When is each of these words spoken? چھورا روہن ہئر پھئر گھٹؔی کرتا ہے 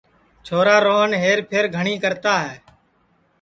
چھورا 0.45 0.75
روہن 0.85 1.11
ہئر 1.23 1.39
پھئر 1.49 1.65
گھٹؔی 1.75 1.95
کرتا 2.03 2.33
ہے 2.45 2.55